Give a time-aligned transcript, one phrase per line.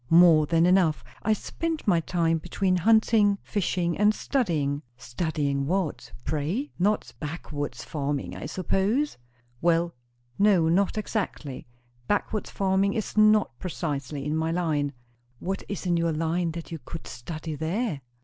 [0.09, 1.03] "More than enough.
[1.21, 6.71] I spent my time between hunting fishing and studying." "Studying what, pray?
[6.79, 9.17] Not backwoods farming, I suppose?"
[9.61, 9.93] "Well,
[10.39, 11.67] no, not exactly.
[12.07, 14.93] Backwoods farming is not precisely in my line."
[15.37, 18.01] "What is in your line that you could study there?"